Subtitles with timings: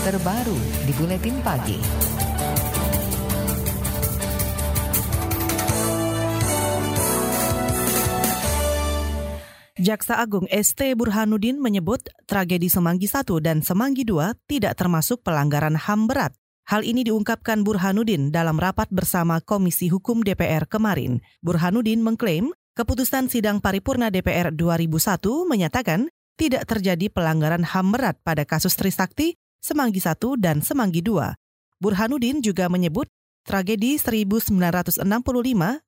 [0.00, 0.56] terbaru
[0.88, 1.76] di Buletin Pagi.
[9.76, 16.08] Jaksa Agung ST Burhanuddin menyebut tragedi Semanggi I dan Semanggi II tidak termasuk pelanggaran HAM
[16.08, 16.32] berat.
[16.64, 21.20] Hal ini diungkapkan Burhanuddin dalam rapat bersama Komisi Hukum DPR kemarin.
[21.44, 26.08] Burhanuddin mengklaim keputusan sidang paripurna DPR 2001 menyatakan
[26.40, 31.36] tidak terjadi pelanggaran HAM berat pada kasus Trisakti, Semanggi I dan Semanggi II.
[31.80, 33.08] Burhanuddin juga menyebut
[33.44, 35.04] tragedi 1965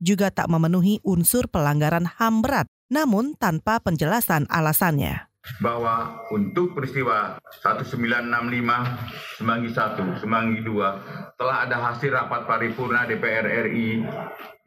[0.00, 5.28] juga tak memenuhi unsur pelanggaran HAM berat namun tanpa penjelasan alasannya.
[5.64, 14.04] Bahwa untuk peristiwa 1965 Semanggi 1, Semanggi 2 telah ada hasil rapat paripurna DPR RI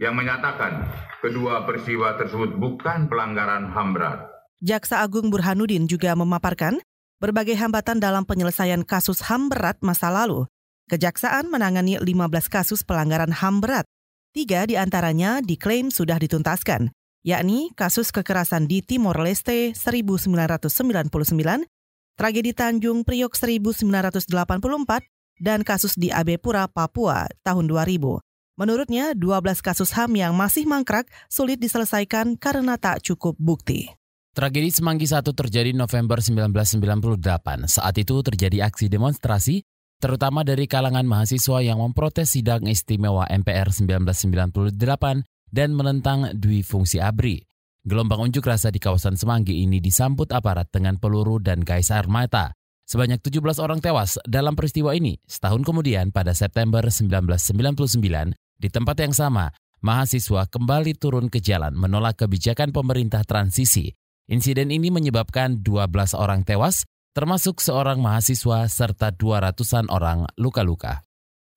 [0.02, 0.90] yang menyatakan
[1.22, 4.26] kedua peristiwa tersebut bukan pelanggaran HAM berat.
[4.62, 6.82] Jaksa Agung Burhanuddin juga memaparkan
[7.22, 10.50] berbagai hambatan dalam penyelesaian kasus HAM berat masa lalu.
[10.90, 13.86] Kejaksaan menangani 15 kasus pelanggaran HAM berat.
[14.34, 16.90] Tiga di antaranya diklaim sudah dituntaskan,
[17.22, 21.70] yakni kasus kekerasan di Timor Leste 1999,
[22.18, 24.26] tragedi Tanjung Priok 1984,
[25.42, 28.18] dan kasus di Abepura, Papua tahun 2000.
[28.60, 34.01] Menurutnya, 12 kasus HAM yang masih mangkrak sulit diselesaikan karena tak cukup bukti.
[34.32, 37.68] Tragedi Semanggi I terjadi November 1998.
[37.68, 39.60] Saat itu terjadi aksi demonstrasi,
[40.00, 44.72] terutama dari kalangan mahasiswa yang memprotes sidang istimewa MPR 1998
[45.52, 47.44] dan menentang dui fungsi ABRI.
[47.84, 52.56] Gelombang unjuk rasa di kawasan Semanggi ini disambut aparat dengan peluru dan gais air mata.
[52.88, 55.20] Sebanyak 17 orang tewas dalam peristiwa ini.
[55.28, 59.52] Setahun kemudian pada September 1999, di tempat yang sama,
[59.84, 63.92] mahasiswa kembali turun ke jalan menolak kebijakan pemerintah transisi.
[64.30, 66.86] Insiden ini menyebabkan 12 orang tewas,
[67.18, 71.06] termasuk seorang mahasiswa serta 200-an orang luka-luka.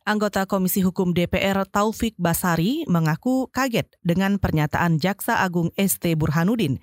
[0.04, 6.76] Anggota Komisi Hukum DPR Taufik Basari mengaku kaget dengan pernyataan Jaksa Agung ST Burhanuddin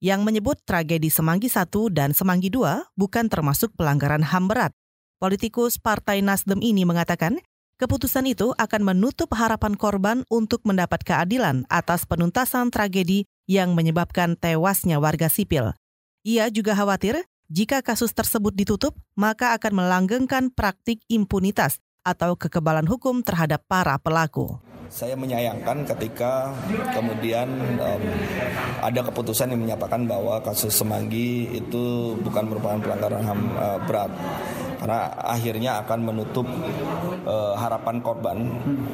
[0.00, 4.72] yang menyebut tragedi Semanggi I dan Semanggi II bukan termasuk pelanggaran HAM berat.
[5.20, 7.40] Politikus Partai Nasdem ini mengatakan
[7.76, 15.02] keputusan itu akan menutup harapan korban untuk mendapat keadilan atas penuntasan tragedi yang menyebabkan tewasnya
[15.02, 15.76] warga sipil.
[16.24, 17.20] Ia juga khawatir
[17.52, 24.56] jika kasus tersebut ditutup, maka akan melanggengkan praktik impunitas atau kekebalan hukum terhadap para pelaku.
[24.88, 26.54] Saya menyayangkan ketika
[26.92, 27.48] kemudian
[27.80, 28.04] um,
[28.80, 34.12] ada keputusan yang menyatakan bahwa kasus Semanggi itu bukan merupakan pelanggaran HAM uh, berat
[34.84, 36.44] karena akhirnya akan menutup
[37.24, 38.36] uh, harapan korban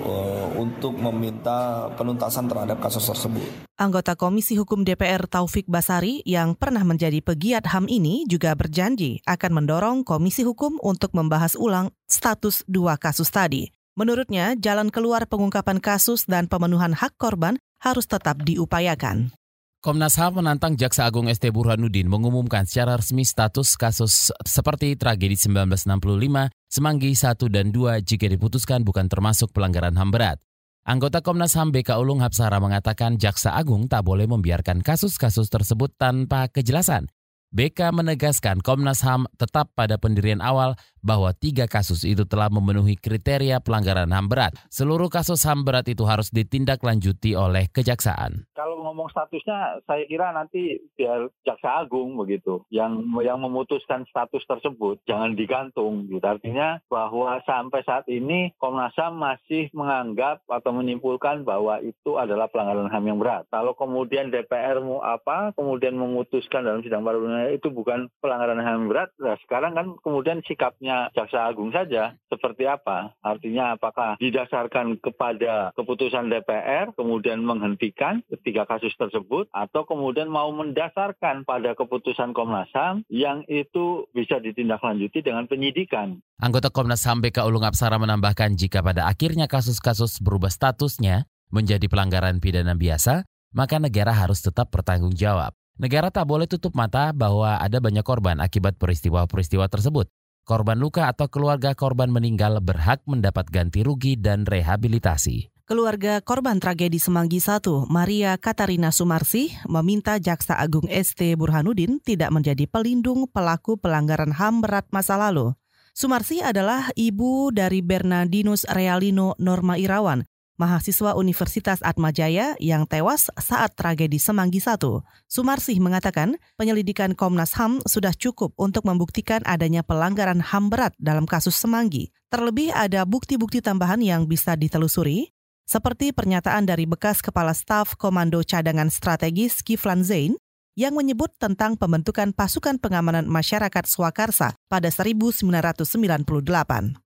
[0.07, 3.43] uh, untuk meminta penuntasan terhadap kasus tersebut.
[3.75, 9.51] Anggota Komisi Hukum DPR Taufik Basari yang pernah menjadi pegiat HAM ini juga berjanji akan
[9.51, 13.75] mendorong Komisi Hukum untuk membahas ulang status dua kasus tadi.
[13.99, 19.35] Menurutnya, jalan keluar pengungkapan kasus dan pemenuhan hak korban harus tetap diupayakan.
[19.81, 26.53] Komnas HAM menantang Jaksa Agung ST Burhanuddin mengumumkan secara resmi status kasus seperti tragedi 1965,
[26.69, 30.37] Semanggi 1 dan 2 jika diputuskan bukan termasuk pelanggaran HAM berat.
[30.85, 36.53] Anggota Komnas HAM BK Ulung Hapsara mengatakan Jaksa Agung tak boleh membiarkan kasus-kasus tersebut tanpa
[36.53, 37.09] kejelasan.
[37.51, 43.59] BK menegaskan Komnas HAM tetap pada pendirian awal bahwa tiga kasus itu telah memenuhi kriteria
[43.59, 44.55] pelanggaran HAM berat.
[44.71, 48.47] Seluruh kasus HAM berat itu harus ditindaklanjuti oleh kejaksaan.
[48.55, 55.03] Kalau ngomong statusnya, saya kira nanti biar jaksa agung begitu yang yang memutuskan status tersebut
[55.11, 56.07] jangan digantung.
[56.07, 56.23] Gitu.
[56.23, 62.95] Artinya bahwa sampai saat ini Komnas HAM masih menganggap atau menyimpulkan bahwa itu adalah pelanggaran
[62.95, 63.43] HAM yang berat.
[63.51, 69.09] Kalau kemudian DPR mau apa, kemudian memutuskan dalam sidang paripurna itu bukan pelanggaran HAM berat,
[69.17, 73.17] nah sekarang kan kemudian sikapnya Jaksa Agung saja seperti apa?
[73.25, 81.49] Artinya apakah didasarkan kepada keputusan DPR kemudian menghentikan ketiga kasus tersebut atau kemudian mau mendasarkan
[81.49, 86.21] pada keputusan Komnas HAM yang itu bisa ditindaklanjuti dengan penyidikan.
[86.43, 92.39] Anggota Komnas HAM BK Ulung Apsara menambahkan jika pada akhirnya kasus-kasus berubah statusnya menjadi pelanggaran
[92.39, 95.60] pidana biasa, maka negara harus tetap bertanggung jawab.
[95.81, 100.13] Negara tak boleh tutup mata bahwa ada banyak korban akibat peristiwa-peristiwa tersebut.
[100.45, 105.49] Korban luka atau keluarga korban meninggal berhak mendapat ganti rugi dan rehabilitasi.
[105.65, 112.69] Keluarga korban tragedi Semanggi 1, Maria Katarina Sumarsi, meminta Jaksa Agung ST Burhanuddin tidak menjadi
[112.69, 115.57] pelindung pelaku pelanggaran HAM berat masa lalu.
[115.97, 120.29] Sumarsi adalah ibu dari Bernardinus Realino Norma Irawan,
[120.61, 124.77] mahasiswa Universitas Atmajaya yang tewas saat tragedi Semanggi I.
[125.25, 131.57] Sumarsih mengatakan penyelidikan Komnas HAM sudah cukup untuk membuktikan adanya pelanggaran HAM berat dalam kasus
[131.57, 132.13] Semanggi.
[132.29, 135.33] Terlebih ada bukti-bukti tambahan yang bisa ditelusuri,
[135.65, 140.37] seperti pernyataan dari bekas Kepala Staf Komando Cadangan Strategis Kiflan Zain
[140.79, 145.83] yang menyebut tentang pembentukan pasukan pengamanan masyarakat Swakarsa pada 1998.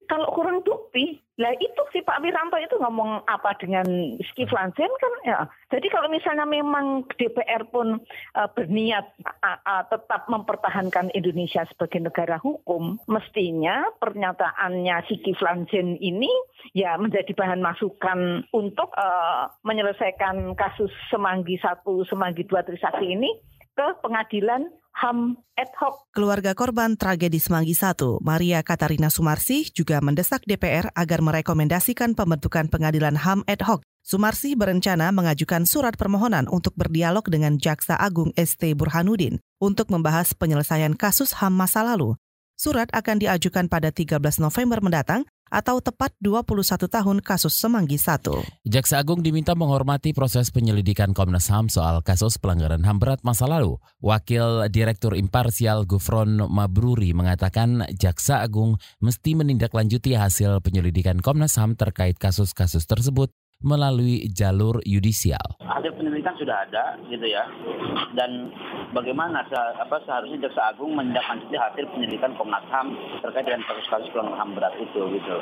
[0.06, 3.82] Kalau kurang bukti, lah itu si Pak Wiranto itu ngomong apa dengan
[4.22, 5.38] Skiflansen kan ya.
[5.66, 7.98] Jadi kalau misalnya memang DPR pun
[8.38, 9.10] uh, berniat
[9.42, 16.30] uh, uh, tetap mempertahankan Indonesia sebagai negara hukum, mestinya pernyataannya si Kiflansen ini
[16.70, 23.86] ya menjadi bahan masukan untuk uh, menyelesaikan kasus Semanggi satu, Semanggi dua Trisakti ini ke
[24.00, 26.06] pengadilan HAM ad hoc.
[26.14, 33.18] Keluarga korban tragedi Semanggi 1, Maria Katarina Sumarsih juga mendesak DPR agar merekomendasikan pembentukan pengadilan
[33.18, 33.82] HAM ad hoc.
[34.06, 40.94] Sumarsih berencana mengajukan surat permohonan untuk berdialog dengan Jaksa Agung ST Burhanuddin untuk membahas penyelesaian
[40.94, 42.14] kasus HAM masa lalu.
[42.54, 48.66] Surat akan diajukan pada 13 November mendatang atau tepat 21 tahun kasus Semanggi 1.
[48.66, 53.78] Jaksa Agung diminta menghormati proses penyelidikan Komnas HAM soal kasus pelanggaran HAM berat masa lalu.
[54.02, 62.18] Wakil Direktur Imparsial Gufron Mabruri mengatakan Jaksa Agung mesti menindaklanjuti hasil penyelidikan Komnas HAM terkait
[62.18, 63.30] kasus-kasus tersebut
[63.64, 65.56] melalui jalur yudisial.
[65.64, 67.48] Hasil penyelidikan sudah ada, gitu ya.
[68.12, 68.52] Dan
[68.92, 72.92] bagaimana se apa seharusnya jaksa agung menindaklanjuti hasil penyelidikan Komnas HAM
[73.24, 75.36] terkait dengan kasus-kasus pelanggaran HAM berat itu, gitu.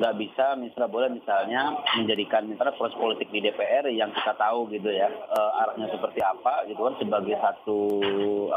[0.00, 4.88] Nggak bisa, misalnya boleh misalnya menjadikan misalnya proses politik di DPR yang kita tahu, gitu
[4.88, 7.78] ya, e, arahnya seperti apa, gitu kan, sebagai satu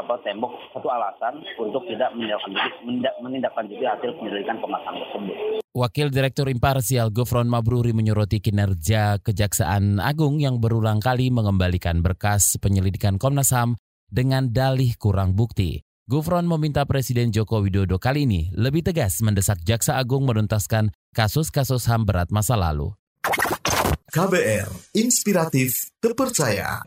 [0.00, 2.88] apa tembok, satu alasan untuk tidak menindaklanjuti,
[3.20, 5.61] menindaklanjuti hasil penyelidikan Komnas HAM tersebut.
[5.72, 13.16] Wakil Direktur Imparsial Gufron Mabruri menyoroti kinerja Kejaksaan Agung yang berulang kali mengembalikan berkas penyelidikan
[13.16, 15.80] Komnas HAM dengan dalih kurang bukti.
[16.04, 22.04] Gufron meminta Presiden Joko Widodo kali ini lebih tegas mendesak Jaksa Agung menuntaskan kasus-kasus HAM
[22.04, 22.92] berat masa lalu.
[24.12, 26.84] KBR, inspiratif, terpercaya.